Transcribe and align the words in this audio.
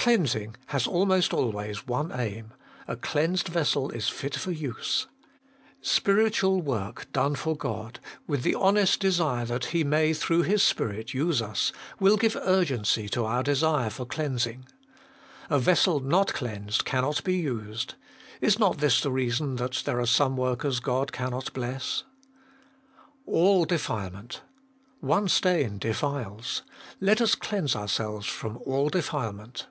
1. 0.00 0.04
Cleansing 0.16 0.56
has 0.68 0.86
almost 0.86 1.34
always 1.34 1.86
one 1.86 2.10
aim: 2.18 2.54
a 2.88 2.96
cleansed 2.96 3.48
vessel 3.48 3.90
Is 3.90 4.06
ft 4.06 4.34
for 4.36 4.50
use. 4.50 5.08
Spiritual 5.82 6.62
work 6.62 7.06
done 7.12 7.34
for 7.34 7.54
God, 7.54 8.00
with 8.26 8.42
the 8.42 8.54
honest 8.54 8.98
desire 8.98 9.44
that 9.44 9.66
He 9.66 9.84
may 9.84 10.14
through 10.14 10.40
His 10.44 10.62
Spirit 10.62 11.12
use 11.12 11.42
us, 11.42 11.70
will 11.98 12.16
give 12.16 12.34
urgency 12.34 13.10
to 13.10 13.26
our 13.26 13.42
desire 13.42 13.90
for 13.90 14.06
cleansing. 14.06 14.64
A 15.50 15.58
vessel 15.58 16.00
not 16.00 16.32
cleansed 16.32 16.86
cannot 16.86 17.22
be 17.22 17.36
used: 17.36 17.96
is 18.40 18.58
not 18.58 18.78
this 18.78 19.02
the 19.02 19.10
reason 19.12 19.56
that 19.56 19.82
there 19.84 20.00
are 20.00 20.06
some 20.06 20.34
workers 20.34 20.80
God 20.80 21.12
cannot 21.12 21.52
bless? 21.52 22.04
2. 23.26 23.32
All 23.32 23.64
defilement: 23.66 24.40
one 25.00 25.28
stain 25.28 25.76
defiles. 25.76 26.62
'Let 27.02 27.20
us 27.20 27.34
cleanse 27.34 27.76
ourselves 27.76 28.24
from 28.26 28.58
al] 28.66 28.88
defilement.' 28.88 29.66